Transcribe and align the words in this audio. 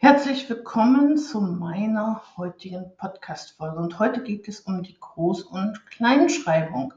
Herzlich 0.00 0.48
willkommen 0.48 1.18
zu 1.18 1.40
meiner 1.40 2.22
heutigen 2.36 2.96
Podcast-Folge. 2.96 3.80
Und 3.80 3.98
heute 3.98 4.22
geht 4.22 4.46
es 4.46 4.60
um 4.60 4.84
die 4.84 4.96
Groß- 4.96 5.42
und 5.42 5.86
Kleinschreibung. 5.86 6.94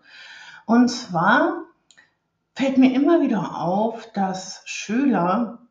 Und 0.67 0.87
zwar 0.87 1.63
fällt 2.53 2.77
mir 2.77 2.93
immer 2.93 3.19
wieder 3.21 3.57
auf, 3.57 4.11
dass 4.13 4.61
Schüler 4.65 5.67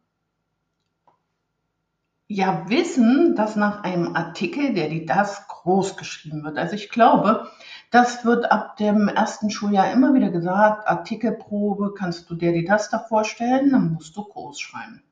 ja 2.27 2.69
wissen, 2.69 3.37
dass 3.37 3.55
nach 3.55 3.85
einem 3.85 4.17
Artikel, 4.17 4.75
der 4.75 4.89
die 4.89 5.07
das 5.07 5.47
groß 5.47 5.97
geschrieben 5.97 6.43
wird. 6.43 6.59
Also 6.59 6.75
ich 6.75 6.91
glaube, 6.91 7.49
das 7.93 8.25
wird 8.25 8.51
ab 8.51 8.77
dem 8.77 9.07
ersten 9.07 9.51
Schuljahr 9.51 9.93
immer 9.93 10.15
wieder 10.15 10.31
gesagt, 10.31 10.89
Artikelprobe, 10.89 11.95
kannst 11.97 12.29
du 12.29 12.35
dir 12.35 12.53
die 12.53 12.65
das 12.65 12.91
da 12.91 12.99
vorstellen, 12.99 13.71
dann 13.71 13.93
musst 13.93 14.17
du 14.17 14.25
groß 14.25 14.59
schreiben. 14.59 15.05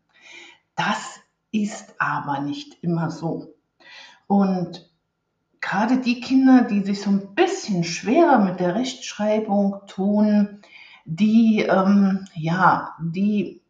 Das 0.74 1.20
ist 1.52 1.94
aber 1.98 2.40
nicht 2.40 2.82
immer 2.82 3.10
so. 3.10 3.54
Und 4.26 4.90
gerade 5.60 5.98
die 5.98 6.20
Kinder, 6.20 6.62
die 6.62 6.80
sich 6.80 7.00
so 7.00 7.10
ein 7.10 7.34
bisschen 7.34 7.84
schwerer 7.84 8.38
mit 8.38 8.60
der 8.60 8.74
Rechtschreibung 8.74 9.80
tun, 9.86 10.60
die, 11.04 11.62
ähm, 11.62 12.26
ja, 12.34 12.94
die 13.00 13.62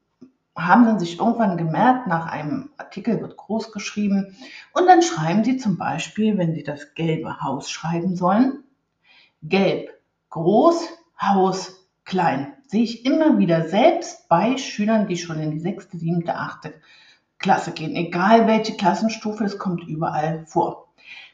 haben 0.57 0.87
dann 0.87 0.99
sich 0.99 1.21
irgendwann 1.21 1.57
gemerkt, 1.57 2.09
nach 2.09 2.27
einem 2.27 2.71
Artikel 2.79 3.21
wird 3.21 3.37
groß 3.37 3.71
geschrieben 3.71 4.37
und 4.73 4.87
dann 4.87 5.03
schreiben 5.03 5.45
sie 5.45 5.57
zum 5.57 5.79
Beispiel, 5.79 6.37
wenn 6.37 6.55
sie 6.55 6.65
das 6.65 6.95
gelbe 6.95 7.41
Haus 7.41 7.71
schreiben 7.71 8.17
sollen, 8.17 8.65
gelb 9.43 9.91
groß, 10.31 10.89
Haus 11.21 11.89
klein. 12.05 12.55
Sehe 12.67 12.83
ich 12.83 13.07
immer 13.07 13.39
wieder 13.39 13.69
selbst 13.69 14.29
bei 14.29 14.57
Schülern, 14.57 15.07
die 15.07 15.17
schon 15.17 15.39
in 15.39 15.53
die 15.53 15.61
sechste, 15.61 15.97
siebte, 15.97 16.35
achte 16.35 16.75
Klasse 17.39 17.73
gehen, 17.73 17.95
egal 17.95 18.47
welche 18.47 18.77
Klassenstufe, 18.77 19.45
es 19.45 19.59
kommt 19.59 19.85
überall 19.87 20.45
vor. 20.47 20.89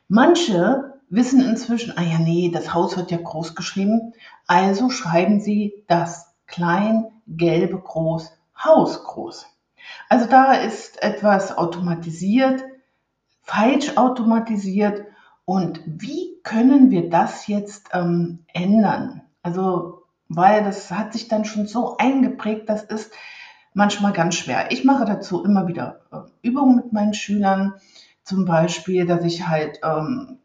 Manche 0.09 0.95
wissen 1.09 1.41
inzwischen, 1.41 1.97
ah 1.97 2.03
ja, 2.03 2.19
nee, 2.19 2.51
das 2.53 2.75
Haus 2.75 2.97
wird 2.97 3.11
ja 3.11 3.19
groß 3.19 3.55
geschrieben, 3.55 4.13
also 4.47 4.91
schreiben 4.91 5.41
sie 5.41 5.85
das 5.87 6.35
klein, 6.47 7.07
gelbe, 7.27 7.79
groß, 7.79 8.33
Haus 8.63 9.03
groß. 9.05 9.47
Also 10.09 10.27
da 10.27 10.55
ist 10.55 11.03
etwas 11.03 11.57
automatisiert, 11.57 12.65
falsch 13.43 13.97
automatisiert 13.97 15.05
und 15.45 15.81
wie 15.87 16.39
können 16.43 16.91
wir 16.91 17.11
das 17.11 17.47
jetzt 17.47 17.91
ähm, 17.93 18.45
ändern? 18.53 19.23
Also, 19.43 20.03
weil 20.29 20.65
das 20.65 20.91
hat 20.91 21.13
sich 21.13 21.29
dann 21.29 21.45
schon 21.45 21.67
so 21.67 21.97
eingeprägt, 21.99 22.69
das 22.69 22.83
ist 22.83 23.13
manchmal 23.75 24.13
ganz 24.13 24.37
schwer. 24.37 24.71
Ich 24.71 24.85
mache 24.85 25.05
dazu 25.05 25.45
immer 25.45 25.69
wieder 25.69 26.01
äh, 26.11 26.49
Übungen 26.49 26.77
mit 26.77 26.93
meinen 26.93 27.13
Schülern, 27.13 27.75
zum 28.23 28.47
Beispiel, 28.47 29.05
dass 29.05 29.23
ich 29.25 29.47
halt 29.47 29.81
ähm, 29.83 30.39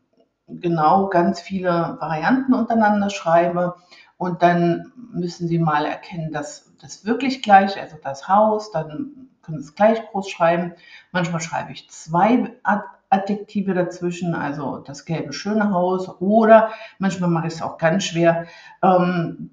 genau 0.48 1.08
ganz 1.08 1.40
viele 1.40 1.98
Varianten 2.02 2.54
untereinander 2.54 3.10
schreibe 3.10 3.76
und 4.18 4.44
dann 4.44 4.92
müssen 5.14 5.48
sie 5.48 5.60
mal 5.60 5.86
erkennen, 5.86 6.34
dass 6.34 6.74
das 6.82 7.06
wirklich 7.06 7.42
gleich, 7.42 7.80
also 7.80 7.96
das 8.04 8.28
Haus, 8.28 8.72
dann 8.72 9.30
können 9.42 9.60
sie 9.60 9.68
es 9.70 9.76
gleich 9.76 10.06
groß 10.08 10.30
schreiben. 10.30 10.74
Manchmal 11.12 11.40
schreibe 11.40 11.72
ich 11.72 11.90
zwei 11.90 12.54
Adjektive 13.10 13.74
dazwischen, 13.74 14.36
also 14.36 14.80
das 14.80 15.06
gelbe 15.06 15.34
schöne 15.34 15.72
Haus 15.72 16.10
oder 16.20 16.72
manchmal 16.98 17.30
mache 17.30 17.48
ich 17.48 17.54
es 17.54 17.62
auch 17.62 17.78
ganz 17.78 18.04
schwer, 18.04 18.46
ähm, 18.84 19.52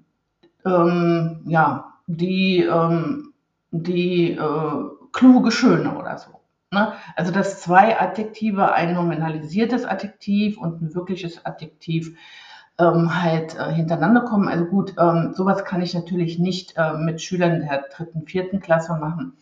ähm, 0.65 1.43
ja, 1.45 1.93
die, 2.07 2.63
ähm, 2.63 3.33
die 3.71 4.31
äh, 4.31 4.83
kluge 5.11 5.51
Schöne 5.51 5.97
oder 5.97 6.17
so. 6.17 6.31
Ne? 6.71 6.93
Also 7.15 7.31
dass 7.31 7.61
zwei 7.61 7.99
Adjektive, 7.99 8.73
ein 8.73 8.93
nominalisiertes 8.93 9.85
Adjektiv 9.85 10.57
und 10.57 10.81
ein 10.81 10.93
wirkliches 10.93 11.45
Adjektiv 11.45 12.17
ähm, 12.79 13.23
halt 13.23 13.55
äh, 13.57 13.71
hintereinander 13.73 14.21
kommen. 14.21 14.47
Also 14.47 14.65
gut, 14.65 14.93
ähm, 14.99 15.33
sowas 15.33 15.65
kann 15.65 15.81
ich 15.81 15.93
natürlich 15.93 16.39
nicht 16.39 16.75
äh, 16.77 16.93
mit 16.93 17.21
Schülern 17.21 17.61
der 17.61 17.85
dritten, 17.93 18.25
vierten 18.25 18.59
Klasse 18.59 18.93
machen. 18.95 19.33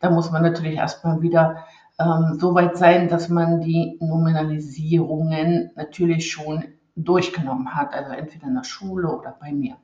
Da 0.00 0.10
muss 0.10 0.30
man 0.30 0.42
natürlich 0.42 0.76
erstmal 0.76 1.20
wieder 1.22 1.64
ähm, 1.98 2.38
so 2.38 2.54
weit 2.54 2.76
sein, 2.76 3.08
dass 3.08 3.28
man 3.28 3.60
die 3.60 3.98
Nominalisierungen 4.00 5.70
natürlich 5.76 6.30
schon 6.30 6.64
durchgenommen 6.96 7.74
hat, 7.74 7.92
also 7.94 8.12
entweder 8.12 8.46
in 8.46 8.54
der 8.54 8.64
Schule 8.64 9.08
oder 9.08 9.36
bei 9.40 9.52
mir. 9.52 9.76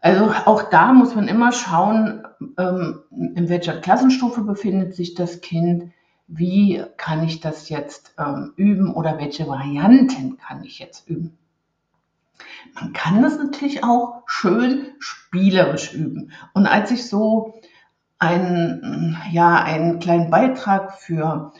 Also 0.00 0.30
auch 0.44 0.70
da 0.70 0.92
muss 0.92 1.14
man 1.14 1.28
immer 1.28 1.52
schauen, 1.52 2.26
ähm, 2.58 3.00
in 3.10 3.48
welcher 3.48 3.80
Klassenstufe 3.80 4.42
befindet 4.42 4.94
sich 4.94 5.14
das 5.14 5.40
Kind, 5.40 5.92
wie 6.28 6.82
kann 6.96 7.24
ich 7.24 7.40
das 7.40 7.68
jetzt 7.68 8.14
ähm, 8.18 8.52
üben 8.56 8.92
oder 8.92 9.18
welche 9.18 9.46
Varianten 9.46 10.36
kann 10.38 10.62
ich 10.64 10.78
jetzt 10.78 11.08
üben. 11.08 11.36
Man 12.74 12.92
kann 12.92 13.22
das 13.22 13.38
natürlich 13.38 13.84
auch 13.84 14.22
schön 14.26 14.94
spielerisch 14.98 15.94
üben. 15.94 16.32
Und 16.52 16.66
als 16.66 16.90
ich 16.90 17.08
so 17.08 17.60
einen, 18.18 19.16
ja, 19.30 19.62
einen 19.62 19.98
kleinen 19.98 20.30
Beitrag 20.30 20.94
für, 20.98 21.52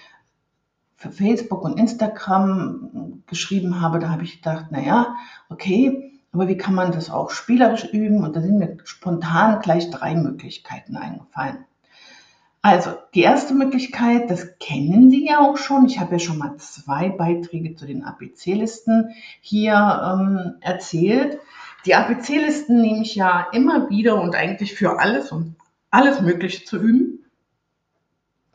für 0.97 1.11
Facebook 1.11 1.63
und 1.63 1.79
Instagram 1.79 3.23
geschrieben 3.27 3.81
habe, 3.81 3.99
da 3.99 4.11
habe 4.11 4.25
ich 4.25 4.37
gedacht, 4.37 4.71
naja, 4.71 5.17
okay, 5.49 6.16
aber 6.37 6.49
wie 6.49 6.59
kann 6.59 6.75
man 6.75 6.93
das 6.93 7.09
auch 7.11 7.31
spielerisch 7.31 7.85
üben? 7.85 8.23
Und 8.23 8.37
da 8.37 8.43
sind 8.43 8.59
mir 8.59 8.77
spontan 8.85 9.61
gleich 9.61 9.91
drei 9.91 10.15
Möglichkeiten 10.15 10.97
eingefallen. 10.97 11.65
Also, 12.61 12.91
die 13.15 13.23
erste 13.23 13.55
Möglichkeit, 13.55 14.31
das 14.31 14.59
kennen 14.59 15.11
Sie 15.11 15.27
ja 15.27 15.39
auch 15.41 15.57
schon. 15.57 15.87
Ich 15.87 15.99
habe 15.99 16.13
ja 16.13 16.19
schon 16.19 16.37
mal 16.37 16.57
zwei 16.59 17.09
Beiträge 17.09 17.75
zu 17.75 17.87
den 17.87 18.05
ABC-Listen 18.05 19.15
hier 19.41 19.73
ähm, 19.75 20.57
erzählt. 20.61 21.39
Die 21.87 21.95
ABC-Listen 21.95 22.83
nehme 22.83 23.01
ich 23.01 23.15
ja 23.15 23.47
immer 23.53 23.89
wieder 23.89 24.21
und 24.21 24.35
eigentlich 24.35 24.75
für 24.75 24.99
alles 24.99 25.33
und 25.33 25.55
alles 25.91 26.21
Mögliche 26.21 26.67
zu 26.67 26.77
üben 26.77 27.25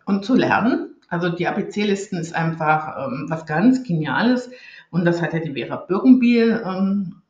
und 0.06 0.24
zu 0.24 0.36
lernen. 0.36 0.91
Also 1.12 1.28
die 1.30 1.46
ABC-Listen 1.46 2.18
ist 2.18 2.34
einfach 2.34 3.06
ähm, 3.06 3.26
was 3.28 3.46
ganz 3.46 3.84
Geniales. 3.84 4.50
Und 4.92 5.06
das 5.06 5.22
hat 5.22 5.34
ja 5.34 5.40
die 5.40 5.54
Vera 5.54 5.76
Birkenbiel, 5.76 6.64
ähm, 6.66 7.22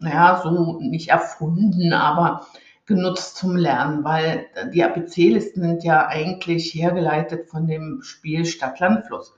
naja, 0.00 0.40
so 0.42 0.78
nicht 0.80 1.08
erfunden, 1.08 1.92
aber 1.92 2.46
genutzt 2.86 3.36
zum 3.36 3.56
Lernen, 3.56 4.04
weil 4.04 4.46
die 4.72 4.84
ABC-Listen 4.84 5.62
sind 5.62 5.84
ja 5.84 6.06
eigentlich 6.06 6.74
hergeleitet 6.74 7.48
von 7.48 7.66
dem 7.66 8.02
Spiel 8.02 8.44
Stadt, 8.44 8.78
Land, 8.78 9.06
Fluss. 9.06 9.34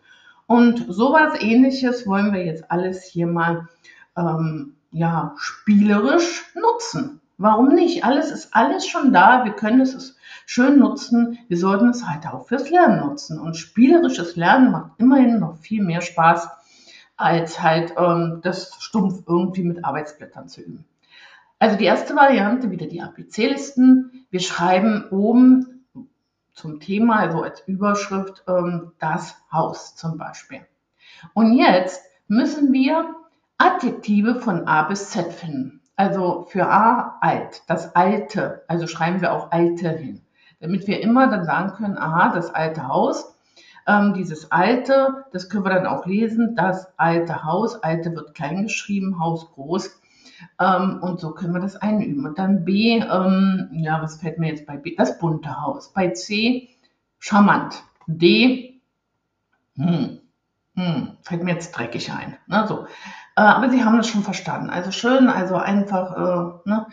Und 0.46 0.84
sowas 0.88 1.40
ähnliches 1.40 2.06
wollen 2.06 2.32
wir 2.32 2.44
jetzt 2.44 2.70
alles 2.70 3.04
hier 3.04 3.26
mal 3.26 3.68
ähm, 4.16 4.74
ja, 4.92 5.34
spielerisch 5.38 6.44
nutzen. 6.54 7.20
Warum 7.38 7.74
nicht? 7.74 8.04
Alles 8.04 8.30
ist 8.30 8.54
alles 8.54 8.86
schon 8.86 9.12
da. 9.12 9.44
Wir 9.44 9.52
können 9.52 9.80
es 9.80 10.16
schön 10.46 10.78
nutzen. 10.78 11.38
Wir 11.48 11.58
sollten 11.58 11.90
es 11.90 12.06
halt 12.06 12.26
auch 12.26 12.46
fürs 12.46 12.70
Lernen 12.70 13.00
nutzen. 13.00 13.38
Und 13.38 13.56
spielerisches 13.56 14.36
Lernen 14.36 14.70
macht 14.70 14.92
immerhin 14.98 15.38
noch 15.40 15.58
viel 15.58 15.82
mehr 15.82 16.00
Spaß, 16.00 16.48
als 17.16 17.62
halt 17.62 17.94
ähm, 17.98 18.40
das 18.42 18.74
stumpf 18.78 19.24
irgendwie 19.26 19.64
mit 19.64 19.84
Arbeitsblättern 19.84 20.48
zu 20.48 20.62
üben. 20.62 20.84
Also 21.58 21.76
die 21.76 21.84
erste 21.84 22.14
Variante, 22.16 22.70
wieder 22.70 22.86
die 22.86 23.02
ABC-Listen. 23.02 24.26
Wir 24.30 24.40
schreiben 24.40 25.06
oben 25.10 25.84
zum 26.52 26.80
Thema, 26.80 27.16
also 27.16 27.42
als 27.42 27.60
Überschrift, 27.66 28.44
ähm, 28.48 28.92
das 28.98 29.36
Haus 29.52 29.94
zum 29.94 30.16
Beispiel. 30.16 30.60
Und 31.34 31.54
jetzt 31.54 32.02
müssen 32.28 32.72
wir 32.72 33.14
Adjektive 33.58 34.40
von 34.40 34.66
A 34.66 34.82
bis 34.82 35.10
Z 35.10 35.32
finden. 35.32 35.75
Also 35.96 36.46
für 36.50 36.68
A 36.68 37.18
alt, 37.20 37.62
das 37.68 37.96
alte, 37.96 38.62
also 38.68 38.86
schreiben 38.86 39.22
wir 39.22 39.32
auch 39.32 39.50
alte 39.50 39.88
hin, 39.90 40.20
damit 40.60 40.86
wir 40.86 41.00
immer 41.00 41.28
dann 41.28 41.44
sagen 41.46 41.72
können, 41.72 41.96
aha, 41.96 42.34
das 42.34 42.54
alte 42.54 42.86
Haus, 42.86 43.34
ähm, 43.86 44.14
dieses 44.14 44.52
alte, 44.52 45.24
das 45.32 45.48
können 45.48 45.64
wir 45.64 45.70
dann 45.70 45.86
auch 45.86 46.04
lesen, 46.06 46.54
das 46.54 46.88
alte 46.98 47.44
Haus, 47.44 47.82
alte 47.82 48.14
wird 48.14 48.34
klein 48.34 48.64
geschrieben, 48.64 49.18
Haus 49.18 49.50
groß. 49.52 50.00
Ähm, 50.60 50.98
und 51.02 51.20
so 51.20 51.30
können 51.30 51.54
wir 51.54 51.60
das 51.60 51.76
einüben. 51.76 52.26
Und 52.26 52.38
dann 52.38 52.64
B, 52.64 52.98
ähm, 52.98 53.68
ja, 53.72 54.02
was 54.02 54.20
fällt 54.20 54.38
mir 54.38 54.48
jetzt 54.48 54.66
bei 54.66 54.76
B? 54.76 54.94
Das 54.96 55.18
bunte 55.18 55.62
Haus. 55.62 55.92
Bei 55.92 56.10
C, 56.10 56.68
charmant. 57.18 57.84
D, 58.06 58.80
hm, 59.76 60.20
hm, 60.74 61.16
fällt 61.22 61.42
mir 61.42 61.52
jetzt 61.52 61.72
dreckig 61.72 62.12
ein. 62.12 62.36
Ne, 62.46 62.66
so. 62.68 62.86
Äh, 63.36 63.42
aber 63.42 63.70
Sie 63.70 63.84
haben 63.84 63.96
das 63.96 64.08
schon 64.08 64.22
verstanden. 64.22 64.70
Also 64.70 64.90
schön, 64.90 65.28
also 65.28 65.56
einfach 65.56 66.16
äh, 66.16 66.68
ne, 66.68 66.86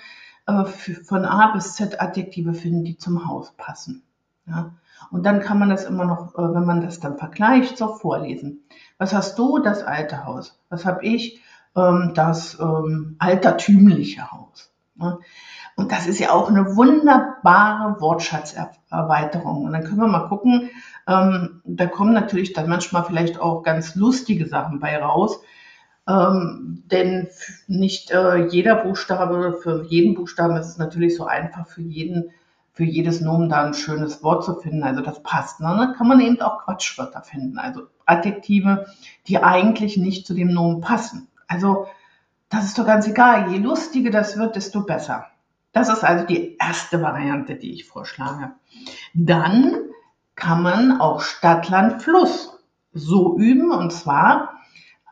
äh, 0.48 0.66
von 1.04 1.26
A 1.26 1.54
bis 1.54 1.76
Z 1.76 2.00
Adjektive 2.02 2.54
finden, 2.54 2.84
die 2.84 2.98
zum 2.98 3.28
Haus 3.28 3.54
passen. 3.58 4.04
Ja. 4.46 4.72
Und 5.10 5.26
dann 5.26 5.42
kann 5.42 5.60
man 5.60 5.70
das 5.70 5.86
immer 5.86 6.06
noch, 6.06 6.36
äh, 6.36 6.54
wenn 6.54 6.66
man 6.66 6.82
das 6.82 7.00
dann 7.00 7.18
vergleicht, 7.18 7.78
so 7.78 7.96
vorlesen. 7.96 8.64
Was 8.98 9.14
hast 9.14 9.38
du? 9.40 9.60
Das 9.60 9.84
alte 9.84 10.26
Haus. 10.26 10.60
Was 10.70 10.86
habe 10.86 11.04
ich? 11.06 11.42
ähm, 11.76 12.12
das 12.14 12.58
ähm, 12.60 13.16
altertümliche 13.20 14.32
Haus. 14.32 14.72
Und 15.76 15.92
das 15.92 16.06
ist 16.06 16.20
ja 16.20 16.32
auch 16.32 16.50
eine 16.50 16.76
wunderbare 16.76 18.00
Wortschatzerweiterung. 18.00 19.66
Und 19.66 19.74
dann 19.74 19.84
können 19.84 20.00
wir 20.00 20.08
mal 20.08 20.28
gucken, 20.28 20.70
ähm, 21.08 21.62
da 21.66 21.88
kommen 21.88 22.14
natürlich 22.14 22.54
dann 22.54 22.70
manchmal 22.70 23.04
vielleicht 23.04 23.40
auch 23.40 23.64
ganz 23.64 23.96
lustige 23.96 24.48
Sachen 24.48 24.80
bei 24.80 24.98
raus. 25.02 25.42
Ähm, 26.08 26.84
denn 26.92 27.30
nicht 27.68 28.12
äh, 28.12 28.48
jeder 28.48 28.76
Buchstabe, 28.76 29.60
für 29.62 29.86
jeden 29.86 30.16
Buchstaben 30.16 30.58
ist 30.58 30.68
es 30.68 30.78
natürlich 30.78 31.16
so 31.16 31.26
einfach 31.26 31.68
für 31.68 31.82
jeden, 31.82 32.32
für 32.74 32.84
jedes 32.84 33.22
Nomen 33.22 33.50
da 33.50 33.64
ein 33.64 33.74
schönes 33.74 34.22
Wort 34.24 34.44
zu 34.44 34.56
finden. 34.56 34.84
Also 34.84 35.02
das 35.02 35.24
passt. 35.24 35.62
Ne? 35.62 35.68
Dann 35.68 35.94
kann 35.94 36.08
man 36.08 36.20
eben 36.20 36.42
auch 36.42 36.66
Quatschwörter 36.66 37.22
finden. 37.22 37.58
Also 37.58 37.84
Adjektive, 38.06 38.88
die 39.28 39.38
eigentlich 39.42 39.98
nicht 39.98 40.28
zu 40.28 40.34
dem 40.34 40.54
Nomen 40.54 40.82
passen. 40.82 41.30
Also 41.48 41.88
das 42.50 42.66
ist 42.66 42.78
doch 42.78 42.86
ganz 42.86 43.08
egal. 43.08 43.52
Je 43.52 43.60
lustiger 43.60 44.12
das 44.12 44.38
wird, 44.38 44.56
desto 44.56 44.82
besser. 44.82 45.28
Das 45.72 45.90
ist 45.90 46.04
also 46.04 46.26
die 46.26 46.58
erste 46.58 47.02
Variante, 47.02 47.56
die 47.56 47.74
ich 47.74 47.86
vorschlage. 47.86 48.52
Dann 49.14 49.76
kann 50.36 50.62
man 50.62 51.00
auch 51.00 51.22
Stadt, 51.22 51.70
Land, 51.70 52.02
Fluss 52.02 52.60
so 52.94 53.38
üben 53.38 53.72
und 53.72 53.92
zwar 53.92 54.53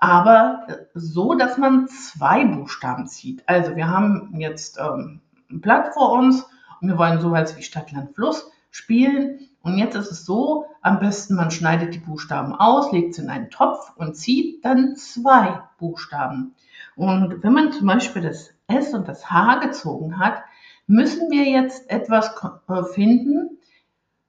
aber 0.02 0.66
so, 0.96 1.36
dass 1.36 1.60
man 1.60 1.88
zwei 1.88 2.44
Buchstaben 2.44 3.06
zieht. 3.06 3.48
Also 3.48 3.76
wir 3.76 3.88
haben 3.88 4.34
jetzt 4.40 4.80
ähm, 4.80 5.22
ein 5.50 5.62
Blatt 5.62 5.94
vor 5.94 6.14
uns 6.14 6.44
und 6.82 6.90
wir 6.90 6.98
wollen 6.98 7.22
sowas 7.22 7.56
wie 7.56 7.62
Stadt, 7.62 7.92
Land, 7.92 8.16
Fluss 8.16 8.50
spielen. 8.72 9.48
Und 9.62 9.78
jetzt 9.78 9.96
ist 9.96 10.12
es 10.12 10.26
so, 10.26 10.66
am 10.82 11.00
besten 11.00 11.36
man 11.36 11.52
schneidet 11.52 11.94
die 11.94 12.00
Buchstaben 12.00 12.56
aus, 12.56 12.92
legt 12.92 13.14
sie 13.14 13.22
in 13.22 13.30
einen 13.30 13.52
Topf 13.52 13.94
und 13.96 14.16
zieht 14.16 14.66
dann 14.66 14.96
zwei 14.96 15.62
Buchstaben. 15.78 16.56
Und 16.96 17.44
wenn 17.44 17.54
man 17.54 17.72
zum 17.72 17.86
Beispiel 17.86 18.24
das 18.24 18.56
S 18.66 18.96
und 18.96 19.08
das 19.08 19.30
H 19.30 19.60
gezogen 19.60 20.18
hat, 20.18 20.42
müssen 20.88 21.30
wir 21.30 21.44
jetzt 21.44 21.88
etwas 21.92 22.34
äh, 22.68 22.84
finden, 22.92 23.60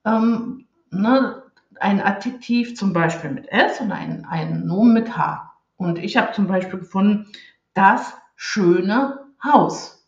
ähm, 0.04 0.66
ne, 0.90 1.42
ein 1.80 2.02
Adjektiv 2.02 2.76
zum 2.76 2.92
Beispiel 2.92 3.30
mit 3.30 3.48
S 3.48 3.80
und 3.80 3.90
ein, 3.90 4.26
ein 4.28 4.66
Nomen 4.66 4.92
mit 4.92 5.16
H. 5.16 5.51
Und 5.84 5.98
ich 5.98 6.16
habe 6.16 6.32
zum 6.32 6.46
Beispiel 6.46 6.78
gefunden, 6.78 7.26
das 7.74 8.14
schöne 8.36 9.20
Haus. 9.42 10.06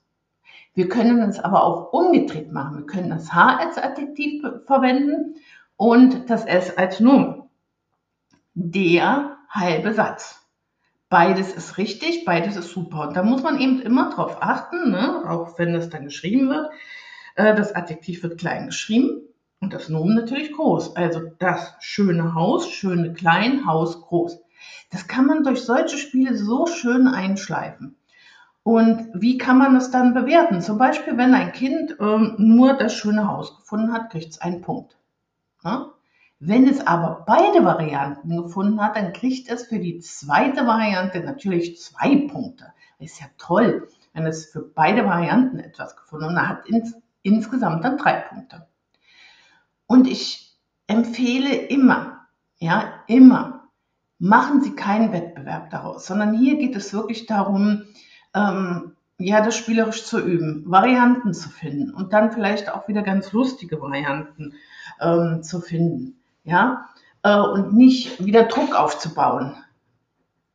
Wir 0.74 0.88
können 0.88 1.20
es 1.28 1.38
aber 1.38 1.64
auch 1.64 1.92
umgedreht 1.92 2.52
machen. 2.52 2.78
Wir 2.78 2.86
können 2.86 3.10
das 3.10 3.32
H 3.32 3.56
als 3.56 3.78
Adjektiv 3.78 4.44
verwenden 4.66 5.36
und 5.76 6.30
das 6.30 6.44
S 6.44 6.76
als 6.76 7.00
Nomen. 7.00 7.48
Der 8.54 9.36
halbe 9.48 9.92
Satz. 9.94 10.40
Beides 11.08 11.52
ist 11.52 11.78
richtig, 11.78 12.24
beides 12.24 12.56
ist 12.56 12.70
super. 12.70 13.08
Und 13.08 13.16
da 13.16 13.22
muss 13.22 13.42
man 13.42 13.60
eben 13.60 13.80
immer 13.80 14.10
drauf 14.10 14.38
achten, 14.40 14.90
ne? 14.90 15.22
auch 15.28 15.58
wenn 15.58 15.74
es 15.74 15.90
dann 15.90 16.04
geschrieben 16.04 16.48
wird. 16.48 16.70
Äh, 17.36 17.54
das 17.54 17.74
Adjektiv 17.74 18.22
wird 18.22 18.38
klein 18.38 18.66
geschrieben 18.66 19.22
und 19.60 19.72
das 19.72 19.88
Nomen 19.88 20.14
natürlich 20.14 20.52
groß. 20.52 20.96
Also 20.96 21.20
das 21.38 21.74
schöne 21.80 22.34
Haus, 22.34 22.68
schöne 22.68 23.12
klein, 23.12 23.66
Haus 23.66 24.02
groß. 24.02 24.43
Das 24.90 25.08
kann 25.08 25.26
man 25.26 25.44
durch 25.44 25.62
solche 25.62 25.98
Spiele 25.98 26.36
so 26.36 26.66
schön 26.66 27.08
einschleifen. 27.08 27.96
Und 28.62 29.10
wie 29.12 29.36
kann 29.36 29.58
man 29.58 29.76
es 29.76 29.90
dann 29.90 30.14
bewerten? 30.14 30.62
Zum 30.62 30.78
Beispiel, 30.78 31.18
wenn 31.18 31.34
ein 31.34 31.52
Kind 31.52 31.96
ähm, 32.00 32.34
nur 32.38 32.74
das 32.74 32.94
schöne 32.94 33.28
Haus 33.28 33.58
gefunden 33.58 33.92
hat, 33.92 34.10
kriegt 34.10 34.30
es 34.30 34.40
einen 34.40 34.62
Punkt. 34.62 34.96
Ja? 35.62 35.92
Wenn 36.38 36.66
es 36.66 36.86
aber 36.86 37.24
beide 37.26 37.64
Varianten 37.64 38.42
gefunden 38.42 38.80
hat, 38.80 38.96
dann 38.96 39.12
kriegt 39.12 39.50
es 39.50 39.66
für 39.66 39.78
die 39.78 40.00
zweite 40.00 40.66
Variante 40.66 41.20
natürlich 41.20 41.80
zwei 41.80 42.26
Punkte. 42.28 42.72
Ist 42.98 43.20
ja 43.20 43.26
toll, 43.36 43.88
wenn 44.14 44.26
es 44.26 44.46
für 44.46 44.62
beide 44.62 45.04
Varianten 45.04 45.58
etwas 45.58 45.96
gefunden 45.96 46.40
hat. 46.40 46.48
hat 46.48 46.66
ins, 46.66 46.94
insgesamt 47.22 47.84
dann 47.84 47.98
drei 47.98 48.14
Punkte. 48.14 48.66
Und 49.86 50.06
ich 50.06 50.56
empfehle 50.86 51.54
immer, 51.54 52.26
ja, 52.58 52.94
immer, 53.06 53.63
machen 54.18 54.62
Sie 54.62 54.74
keinen 54.74 55.12
Wettbewerb 55.12 55.70
daraus, 55.70 56.06
sondern 56.06 56.34
hier 56.34 56.56
geht 56.56 56.76
es 56.76 56.92
wirklich 56.92 57.26
darum, 57.26 57.84
ähm, 58.34 58.92
ja, 59.18 59.40
das 59.40 59.56
spielerisch 59.56 60.04
zu 60.04 60.18
üben, 60.18 60.64
Varianten 60.66 61.34
zu 61.34 61.48
finden 61.48 61.94
und 61.94 62.12
dann 62.12 62.32
vielleicht 62.32 62.70
auch 62.70 62.88
wieder 62.88 63.02
ganz 63.02 63.32
lustige 63.32 63.80
Varianten 63.80 64.54
ähm, 65.00 65.42
zu 65.42 65.60
finden 65.60 66.16
ja, 66.44 66.86
äh, 67.22 67.38
und 67.38 67.74
nicht 67.74 68.24
wieder 68.24 68.44
Druck 68.44 68.74
aufzubauen. 68.74 69.54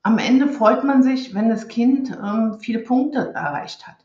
Am 0.04 0.18
Ende 0.18 0.48
freut 0.48 0.84
man 0.84 1.04
sich, 1.04 1.34
wenn 1.34 1.50
das 1.50 1.68
Kind 1.68 2.12
ähm, 2.12 2.58
viele 2.60 2.80
Punkte 2.80 3.34
erreicht 3.34 3.86
hat. 3.88 3.98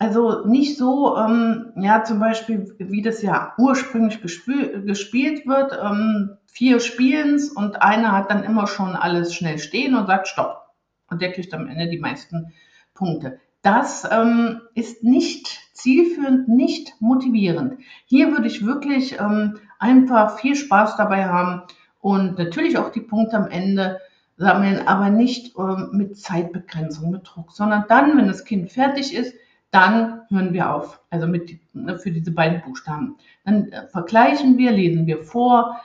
Also 0.00 0.46
nicht 0.46 0.78
so, 0.78 1.16
ähm, 1.16 1.72
ja, 1.76 2.04
zum 2.04 2.20
Beispiel, 2.20 2.72
wie 2.78 3.02
das 3.02 3.20
ja 3.20 3.54
ursprünglich 3.58 4.20
gespielt 4.20 5.46
wird, 5.46 5.78
ähm, 5.82 6.36
vier 6.46 6.78
Spielens 6.78 7.50
und 7.50 7.82
einer 7.82 8.12
hat 8.12 8.30
dann 8.30 8.44
immer 8.44 8.68
schon 8.68 8.94
alles 8.94 9.34
schnell 9.34 9.58
stehen 9.58 9.96
und 9.96 10.06
sagt 10.06 10.28
Stopp. 10.28 10.66
Und 11.10 11.20
der 11.20 11.32
kriegt 11.32 11.52
am 11.52 11.66
Ende 11.66 11.88
die 11.88 11.98
meisten 11.98 12.52
Punkte. 12.94 13.40
Das 13.62 14.08
ähm, 14.08 14.60
ist 14.74 15.02
nicht 15.02 15.60
zielführend, 15.72 16.48
nicht 16.48 16.94
motivierend. 17.00 17.80
Hier 18.06 18.30
würde 18.30 18.46
ich 18.46 18.64
wirklich 18.64 19.18
ähm, 19.18 19.58
einfach 19.80 20.38
viel 20.38 20.54
Spaß 20.54 20.96
dabei 20.96 21.26
haben 21.26 21.62
und 22.00 22.38
natürlich 22.38 22.78
auch 22.78 22.90
die 22.90 23.00
Punkte 23.00 23.36
am 23.36 23.48
Ende 23.48 24.00
sammeln, 24.36 24.86
aber 24.86 25.10
nicht 25.10 25.56
ähm, 25.58 25.90
mit 25.92 26.16
Zeitbegrenzung, 26.16 27.10
mit 27.10 27.22
Druck, 27.24 27.50
sondern 27.50 27.84
dann, 27.88 28.16
wenn 28.16 28.28
das 28.28 28.44
Kind 28.44 28.70
fertig 28.70 29.12
ist, 29.12 29.34
dann 29.70 30.22
hören 30.28 30.52
wir 30.52 30.74
auf. 30.74 31.00
Also 31.10 31.26
mit, 31.26 31.58
ne, 31.74 31.98
für 31.98 32.10
diese 32.10 32.32
beiden 32.32 32.62
Buchstaben. 32.62 33.16
Dann 33.44 33.70
äh, 33.70 33.86
vergleichen 33.88 34.56
wir, 34.58 34.72
lesen 34.72 35.06
wir 35.06 35.22
vor, 35.22 35.80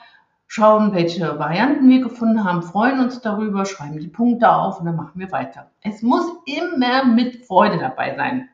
schauen, 0.47 0.93
welche 0.93 1.39
Varianten 1.39 1.89
wir 1.89 2.01
gefunden 2.01 2.43
haben, 2.43 2.61
freuen 2.61 2.99
uns 2.99 3.21
darüber, 3.21 3.65
schreiben 3.65 3.99
die 3.99 4.07
Punkte 4.07 4.51
auf 4.51 4.79
und 4.79 4.85
dann 4.85 4.95
machen 4.95 5.19
wir 5.19 5.31
weiter. 5.31 5.71
Es 5.81 6.01
muss 6.01 6.25
immer 6.45 7.05
mit 7.05 7.45
Freude 7.45 7.77
dabei 7.79 8.15
sein. 8.15 8.49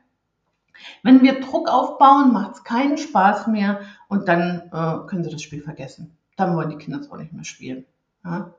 Wenn 1.02 1.20
wir 1.20 1.40
Druck 1.40 1.68
aufbauen, 1.68 2.32
macht 2.32 2.54
es 2.54 2.64
keinen 2.64 2.96
Spaß 2.96 3.48
mehr 3.48 3.80
und 4.08 4.28
dann 4.28 4.70
äh, 4.72 5.06
können 5.06 5.24
sie 5.24 5.30
das 5.30 5.42
Spiel 5.42 5.62
vergessen. 5.62 6.16
Dann 6.36 6.56
wollen 6.56 6.70
die 6.70 6.78
Kinder 6.78 7.00
es 7.00 7.10
auch 7.10 7.18
nicht 7.18 7.34
mehr 7.34 7.44
spielen. 7.44 7.84
Ja? 8.24 8.54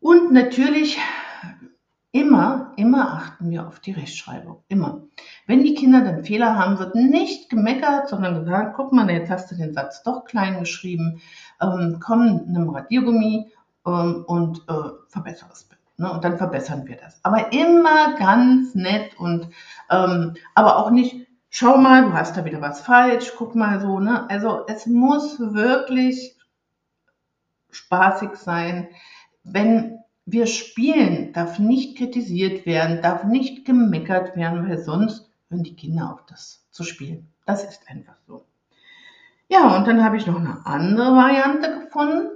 Und 0.00 0.32
natürlich 0.32 0.98
immer, 2.12 2.72
immer 2.76 3.12
achten 3.14 3.50
wir 3.50 3.66
auf 3.66 3.80
die 3.80 3.92
Rechtschreibung. 3.92 4.62
Immer. 4.68 5.02
Wenn 5.46 5.62
die 5.62 5.74
Kinder 5.74 6.00
dann 6.00 6.24
Fehler 6.24 6.56
haben, 6.56 6.78
wird 6.78 6.94
nicht 6.94 7.50
gemeckert, 7.50 8.08
sondern 8.08 8.44
gesagt, 8.44 8.74
guck 8.76 8.92
mal, 8.92 9.10
jetzt 9.10 9.30
hast 9.30 9.50
du 9.50 9.56
den 9.56 9.74
Satz 9.74 10.02
doch 10.02 10.24
klein 10.24 10.58
geschrieben, 10.58 11.20
ähm, 11.60 11.98
komm, 12.00 12.44
nimm 12.46 12.70
Radiergummi 12.70 13.52
ähm, 13.86 14.24
und 14.26 14.62
äh, 14.68 14.90
verbessere 15.08 15.50
es 15.52 15.64
bitte. 15.64 15.82
Ne? 15.98 16.10
Und 16.10 16.24
dann 16.24 16.38
verbessern 16.38 16.86
wir 16.86 16.96
das. 16.96 17.18
Aber 17.22 17.52
immer 17.52 18.16
ganz 18.16 18.74
nett 18.74 19.18
und 19.18 19.48
ähm, 19.90 20.34
aber 20.54 20.76
auch 20.78 20.90
nicht, 20.90 21.26
schau 21.48 21.76
mal, 21.78 22.04
du 22.04 22.12
hast 22.12 22.36
da 22.36 22.44
wieder 22.44 22.60
was 22.60 22.80
falsch, 22.80 23.32
guck 23.36 23.54
mal 23.54 23.80
so. 23.80 24.00
Ne? 24.00 24.28
Also 24.28 24.64
es 24.68 24.86
muss 24.86 25.38
wirklich 25.38 26.36
spaßig 27.70 28.36
sein. 28.36 28.88
Wenn 29.44 29.98
wir 30.26 30.46
spielen, 30.46 31.32
darf 31.32 31.60
nicht 31.60 31.96
kritisiert 31.96 32.66
werden, 32.66 33.00
darf 33.00 33.24
nicht 33.24 33.64
gemeckert 33.64 34.36
werden, 34.36 34.68
weil 34.68 34.78
sonst 34.78 35.30
hören 35.48 35.62
die 35.62 35.76
Kinder 35.76 36.12
auf, 36.12 36.26
das 36.26 36.66
zu 36.72 36.82
spielen. 36.82 37.28
Das 37.46 37.64
ist 37.64 37.88
einfach 37.88 38.16
so. 38.26 38.44
Ja, 39.48 39.76
und 39.76 39.86
dann 39.86 40.02
habe 40.02 40.16
ich 40.16 40.26
noch 40.26 40.36
eine 40.36 40.66
andere 40.66 41.12
Variante 41.12 41.78
gefunden. 41.78 42.30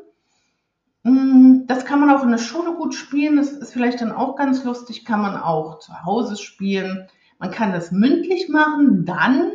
Mm, 1.03 1.67
das 1.67 1.85
kann 1.85 1.99
man 1.99 2.11
auch 2.11 2.23
in 2.23 2.31
der 2.31 2.39
Schule 2.39 2.75
gut 2.77 2.95
spielen. 2.95 3.37
Das 3.37 3.51
ist 3.51 3.73
vielleicht 3.73 4.01
dann 4.01 4.13
auch 4.13 4.37
ganz 4.37 4.63
lustig. 4.63 5.05
Kann 5.05 5.21
man 5.21 5.37
auch 5.37 5.81
zu 5.81 6.05
Hause 6.05 6.37
spielen. 6.37 7.09
Man 7.41 7.51
kann 7.51 7.73
das 7.73 7.91
mündlich 7.91 8.49
machen. 8.49 9.05
Dann 9.05 9.51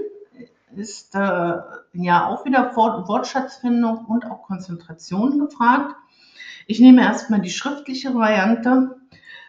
ist 0.75 1.15
äh, 1.15 1.53
ja 1.93 2.27
auch 2.27 2.43
wieder 2.43 2.75
Wortschatzfindung 2.75 4.03
und 4.05 4.29
auch 4.29 4.43
Konzentration 4.43 5.39
gefragt. 5.39 5.95
Ich 6.67 6.79
nehme 6.79 7.01
erstmal 7.01 7.41
die 7.41 7.51
schriftliche 7.51 8.15
Variante. 8.15 8.95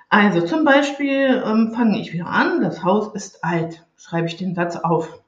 Also 0.09 0.43
zum 0.43 0.65
Beispiel 0.65 1.43
ähm, 1.45 1.73
fange 1.75 2.01
ich 2.01 2.13
wieder 2.13 2.27
an. 2.27 2.61
Das 2.61 2.85
Haus 2.85 3.15
ist 3.15 3.43
alt. 3.43 3.85
Schreibe 3.97 4.29
ich 4.29 4.37
den 4.37 4.55
Satz 4.55 4.77
auf. 4.77 5.23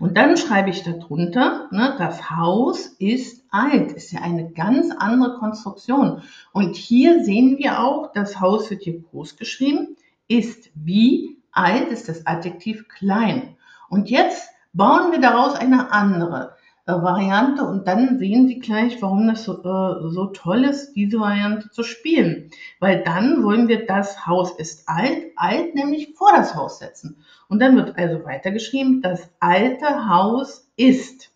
Und 0.00 0.16
dann 0.16 0.36
schreibe 0.36 0.70
ich 0.70 0.82
darunter, 0.82 1.68
ne, 1.70 1.94
das 1.98 2.30
Haus 2.30 2.86
ist 2.98 3.44
alt, 3.50 3.92
ist 3.92 4.12
ja 4.12 4.20
eine 4.20 4.50
ganz 4.50 4.92
andere 4.96 5.38
Konstruktion. 5.38 6.22
Und 6.52 6.76
hier 6.76 7.24
sehen 7.24 7.58
wir 7.58 7.80
auch, 7.80 8.12
das 8.12 8.40
Haus 8.40 8.70
wird 8.70 8.82
hier 8.82 9.00
groß 9.00 9.36
geschrieben, 9.36 9.96
ist 10.28 10.70
wie 10.74 11.38
alt 11.52 11.88
ist 11.88 12.08
das 12.08 12.26
Adjektiv 12.26 12.88
klein. 12.88 13.56
Und 13.88 14.10
jetzt 14.10 14.50
bauen 14.72 15.10
wir 15.10 15.20
daraus 15.20 15.54
eine 15.54 15.92
andere 15.92 16.57
äh, 16.88 17.02
Variante 17.02 17.64
und 17.64 17.86
dann 17.86 18.18
sehen 18.18 18.48
Sie 18.48 18.60
gleich, 18.60 19.02
warum 19.02 19.28
das 19.28 19.44
so, 19.44 19.58
äh, 19.62 20.08
so 20.08 20.26
toll 20.26 20.64
ist, 20.64 20.94
diese 20.94 21.20
Variante 21.20 21.70
zu 21.70 21.82
spielen. 21.82 22.50
Weil 22.80 23.04
dann 23.04 23.44
wollen 23.44 23.68
wir 23.68 23.84
das 23.84 24.26
Haus 24.26 24.52
ist 24.58 24.88
alt, 24.88 25.26
alt 25.36 25.74
nämlich 25.74 26.14
vor 26.16 26.32
das 26.34 26.54
Haus 26.54 26.78
setzen. 26.78 27.22
Und 27.48 27.60
dann 27.60 27.76
wird 27.76 27.98
also 27.98 28.24
weitergeschrieben, 28.24 29.02
das 29.02 29.28
alte 29.38 30.08
Haus 30.08 30.70
ist. 30.76 31.30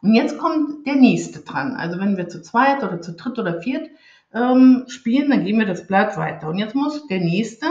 Und 0.00 0.14
jetzt 0.14 0.38
kommt 0.38 0.86
der 0.86 0.96
nächste 0.96 1.40
dran. 1.40 1.74
Also 1.74 2.00
wenn 2.00 2.16
wir 2.16 2.28
zu 2.28 2.40
zweit 2.40 2.82
oder 2.82 3.02
zu 3.02 3.12
dritt 3.12 3.38
oder 3.38 3.60
viert 3.60 3.90
ähm, 4.32 4.84
spielen, 4.88 5.30
dann 5.30 5.44
gehen 5.44 5.58
wir 5.58 5.66
das 5.66 5.86
Blatt 5.86 6.16
weiter. 6.16 6.48
Und 6.48 6.58
jetzt 6.58 6.74
muss 6.74 7.06
der 7.08 7.20
nächste 7.20 7.66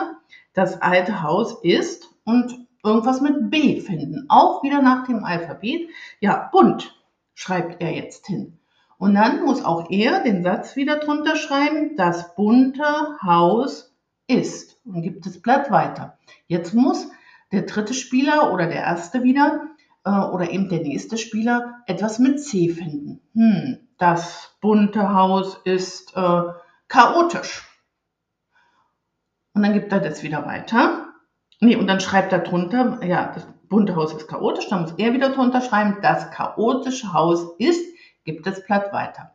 das 0.53 0.81
alte 0.83 1.23
Haus 1.23 1.63
ist 1.63 2.11
und 2.23 2.64
irgendwas 2.85 3.21
mit 3.21 3.49
B 3.49 3.81
finden. 3.81 4.25
Auch 4.29 4.63
wieder 4.63 4.81
nach 4.81 5.05
dem 5.07 5.23
Alphabet. 5.23 5.89
Ja, 6.19 6.49
bunt 6.51 6.95
schreibt 7.33 7.81
er 7.81 7.91
jetzt 7.91 8.27
hin. 8.27 8.59
Und 8.97 9.13
dann 9.13 9.43
muss 9.43 9.63
auch 9.63 9.89
er 9.89 10.23
den 10.23 10.43
Satz 10.43 10.75
wieder 10.75 10.99
drunter 10.99 11.35
schreiben, 11.35 11.97
das 11.97 12.33
bunte 12.35 12.85
Haus 13.21 13.93
ist. 14.27 14.79
Und 14.85 15.01
gibt 15.01 15.25
das 15.25 15.41
Blatt 15.41 15.69
weiter. 15.69 16.17
Jetzt 16.47 16.73
muss 16.73 17.09
der 17.51 17.63
dritte 17.63 17.93
Spieler 17.93 18.53
oder 18.53 18.67
der 18.67 18.81
erste 18.81 19.23
wieder 19.23 19.67
äh, 20.05 20.09
oder 20.09 20.49
eben 20.49 20.69
der 20.69 20.79
nächste 20.79 21.17
Spieler 21.17 21.83
etwas 21.87 22.19
mit 22.19 22.41
C 22.41 22.69
finden. 22.69 23.21
Hm, 23.33 23.79
das 23.97 24.55
bunte 24.61 25.13
Haus 25.13 25.59
ist 25.65 26.15
äh, 26.15 26.43
chaotisch. 26.87 27.67
Und 29.53 29.63
dann 29.63 29.73
gibt 29.73 29.91
er 29.91 29.99
das 29.99 30.23
wieder 30.23 30.45
weiter. 30.45 31.04
Nee, 31.65 31.77
und 31.77 31.87
dann 31.87 31.99
schreibt 31.99 32.31
er 32.31 32.39
drunter, 32.39 33.03
ja, 33.03 33.31
das 33.33 33.47
bunte 33.67 33.95
Haus 33.95 34.13
ist 34.13 34.27
chaotisch, 34.27 34.67
dann 34.69 34.81
muss 34.81 34.93
er 34.97 35.13
wieder 35.13 35.29
drunter 35.29 35.61
schreiben, 35.61 35.97
das 35.99 36.29
chaotische 36.29 37.11
Haus 37.11 37.55
ist, 37.57 37.83
gibt 38.23 38.45
das 38.45 38.63
Blatt 38.67 38.93
weiter. 38.93 39.31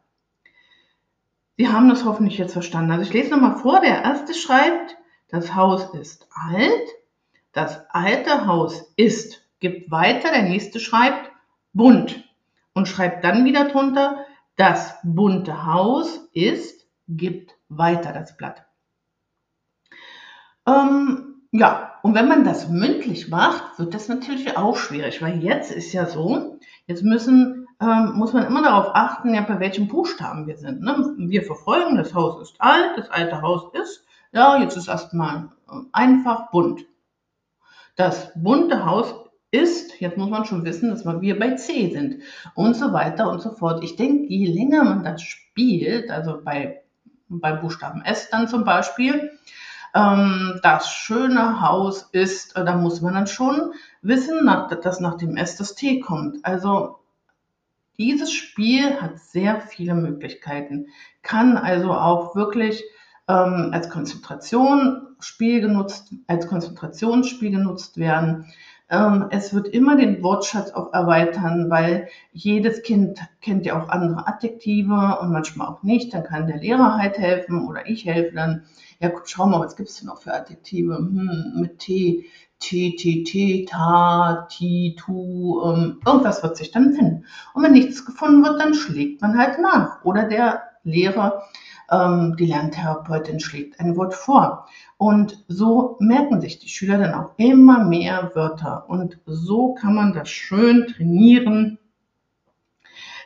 Sie 1.56 1.68
haben 1.68 1.88
das 1.88 2.04
hoffentlich 2.04 2.38
jetzt 2.38 2.52
verstanden. 2.52 2.92
Also 2.92 3.02
ich 3.02 3.12
lese 3.12 3.30
nochmal 3.30 3.56
vor, 3.56 3.80
der 3.80 4.02
erste 4.04 4.32
schreibt, 4.34 4.96
das 5.26 5.56
Haus 5.56 5.92
ist 5.92 6.28
alt, 6.30 6.88
das 7.50 7.82
alte 7.90 8.46
Haus 8.46 8.92
ist, 8.94 9.44
gibt 9.58 9.90
weiter, 9.90 10.30
der 10.30 10.44
nächste 10.44 10.78
schreibt 10.78 11.32
bunt 11.72 12.22
und 12.74 12.86
schreibt 12.86 13.24
dann 13.24 13.44
wieder 13.44 13.64
drunter, 13.70 14.24
das 14.54 14.94
bunte 15.02 15.66
Haus 15.66 16.28
ist, 16.32 16.86
gibt 17.08 17.56
weiter 17.68 18.12
das 18.12 18.36
Blatt. 18.36 18.64
Ähm, 20.64 21.42
ja, 21.50 21.89
und 22.02 22.14
wenn 22.14 22.28
man 22.28 22.44
das 22.44 22.68
mündlich 22.68 23.28
macht, 23.28 23.78
wird 23.78 23.94
das 23.94 24.08
natürlich 24.08 24.56
auch 24.56 24.76
schwierig, 24.76 25.20
weil 25.22 25.42
jetzt 25.42 25.70
ist 25.70 25.92
ja 25.92 26.06
so, 26.06 26.58
jetzt 26.86 27.02
müssen, 27.02 27.66
ähm, 27.80 28.12
muss 28.14 28.32
man 28.32 28.46
immer 28.46 28.62
darauf 28.62 28.94
achten, 28.94 29.34
ja, 29.34 29.42
bei 29.42 29.60
welchen 29.60 29.88
Buchstaben 29.88 30.46
wir 30.46 30.56
sind. 30.56 30.82
Ne? 30.82 31.14
Wir 31.18 31.42
verfolgen, 31.42 31.96
das 31.96 32.14
Haus 32.14 32.40
ist 32.42 32.54
alt, 32.58 32.96
das 32.96 33.10
alte 33.10 33.42
Haus 33.42 33.72
ist, 33.74 34.04
ja, 34.32 34.58
jetzt 34.60 34.76
ist 34.76 34.88
erstmal 34.88 35.50
äh, 35.68 35.74
einfach 35.92 36.50
bunt. 36.50 36.86
Das 37.96 38.32
bunte 38.34 38.86
Haus 38.86 39.14
ist, 39.50 40.00
jetzt 40.00 40.16
muss 40.16 40.30
man 40.30 40.44
schon 40.44 40.64
wissen, 40.64 40.90
dass 40.90 41.04
wir 41.04 41.38
bei 41.38 41.56
C 41.56 41.90
sind 41.90 42.22
und 42.54 42.74
so 42.74 42.92
weiter 42.92 43.30
und 43.30 43.40
so 43.40 43.50
fort. 43.50 43.82
Ich 43.82 43.96
denke, 43.96 44.32
je 44.32 44.46
länger 44.46 44.84
man 44.84 45.04
das 45.04 45.22
spielt, 45.22 46.10
also 46.10 46.40
bei, 46.42 46.82
bei 47.28 47.52
Buchstaben 47.52 48.02
S 48.02 48.30
dann 48.30 48.48
zum 48.48 48.64
Beispiel, 48.64 49.32
ähm, 49.94 50.60
das 50.62 50.90
schöne 50.90 51.60
Haus 51.60 52.08
ist, 52.12 52.56
äh, 52.56 52.64
da 52.64 52.76
muss 52.76 53.00
man 53.00 53.14
dann 53.14 53.26
schon 53.26 53.72
wissen, 54.02 54.48
dass 54.82 55.00
nach 55.00 55.16
dem 55.16 55.36
S 55.36 55.56
das 55.56 55.74
T 55.74 56.00
kommt. 56.00 56.44
Also 56.44 56.98
dieses 57.98 58.32
Spiel 58.32 59.00
hat 59.00 59.18
sehr 59.18 59.60
viele 59.60 59.94
Möglichkeiten, 59.94 60.86
kann 61.22 61.56
also 61.56 61.92
auch 61.92 62.34
wirklich 62.34 62.82
ähm, 63.28 63.70
als 63.72 63.90
Konzentrationsspiel 63.90 65.60
genutzt, 65.60 66.14
als 66.26 66.46
Konzentrationsspiel 66.46 67.50
genutzt 67.50 67.98
werden. 67.98 68.46
Ähm, 68.90 69.26
es 69.30 69.54
wird 69.54 69.68
immer 69.68 69.96
den 69.96 70.22
Wortschatz 70.22 70.72
auch 70.72 70.92
erweitern, 70.92 71.70
weil 71.70 72.08
jedes 72.32 72.82
Kind 72.82 73.20
kennt 73.40 73.64
ja 73.66 73.80
auch 73.80 73.88
andere 73.88 74.26
Adjektive 74.26 75.18
und 75.20 75.32
manchmal 75.32 75.68
auch 75.68 75.82
nicht. 75.82 76.12
Dann 76.12 76.24
kann 76.24 76.46
der 76.46 76.58
Lehrer 76.58 76.96
halt 76.96 77.18
helfen 77.18 77.66
oder 77.68 77.88
ich 77.88 78.04
helfe 78.04 78.34
dann 78.34 78.64
ja, 79.00 79.08
gut, 79.08 79.22
schau 79.24 79.46
mal, 79.46 79.60
was 79.60 79.76
gibt's 79.76 79.96
denn 79.98 80.08
noch 80.08 80.20
für 80.20 80.34
Adjektive? 80.34 80.96
Hm, 80.96 81.54
mit 81.56 81.78
T, 81.78 82.26
T, 82.58 82.96
T, 82.96 83.24
T, 83.24 83.64
Ta, 83.64 84.46
Ti, 84.50 84.94
Tu, 84.98 85.62
ähm, 85.64 86.00
irgendwas 86.04 86.42
wird 86.42 86.58
sich 86.58 86.70
dann 86.70 86.92
finden. 86.92 87.24
Und 87.54 87.62
wenn 87.62 87.72
nichts 87.72 88.04
gefunden 88.04 88.44
wird, 88.44 88.60
dann 88.60 88.74
schlägt 88.74 89.22
man 89.22 89.38
halt 89.38 89.58
nach. 89.58 90.04
Oder 90.04 90.24
der 90.24 90.62
Lehrer, 90.84 91.42
ähm, 91.90 92.36
die 92.38 92.46
Lerntherapeutin 92.46 93.40
schlägt 93.40 93.80
ein 93.80 93.96
Wort 93.96 94.14
vor. 94.14 94.66
Und 94.96 95.44
so 95.48 95.96
merken 96.00 96.40
sich 96.40 96.58
die 96.58 96.68
Schüler 96.68 96.98
dann 96.98 97.14
auch 97.14 97.32
immer 97.36 97.84
mehr 97.84 98.32
Wörter. 98.34 98.88
Und 98.88 99.18
so 99.26 99.74
kann 99.74 99.94
man 99.94 100.12
das 100.12 100.28
schön 100.28 100.86
trainieren, 100.86 101.78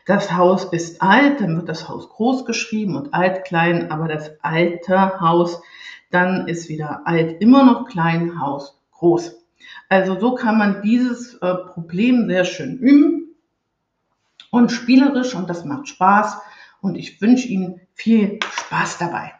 das 0.07 0.37
Haus 0.37 0.65
ist 0.65 1.01
alt, 1.01 1.41
dann 1.41 1.57
wird 1.57 1.69
das 1.69 1.89
Haus 1.89 2.11
groß 2.11 2.45
geschrieben 2.45 2.95
und 2.95 3.15
alt 3.15 3.45
klein, 3.45 3.91
aber 3.91 4.07
das 4.07 4.33
alte 4.43 5.19
Haus, 5.19 5.63
dann 6.11 6.47
ist 6.47 6.69
wieder 6.69 7.07
alt 7.07 7.41
immer 7.41 7.65
noch 7.65 7.89
klein, 7.89 8.39
Haus 8.39 8.79
groß. 8.93 9.35
Also 9.89 10.21
so 10.21 10.35
kann 10.35 10.59
man 10.59 10.83
dieses 10.83 11.35
äh, 11.37 11.55
Problem 11.55 12.29
sehr 12.29 12.45
schön 12.45 12.77
üben 12.77 13.35
und 14.51 14.73
spielerisch 14.73 15.35
und 15.35 15.49
das 15.49 15.65
macht 15.65 15.89
Spaß 15.89 16.37
und 16.85 16.97
ich 16.97 17.21
wünsche 17.23 17.49
Ihnen 17.49 17.81
viel 17.95 18.39
Spaß 18.53 18.99
dabei. 18.99 19.33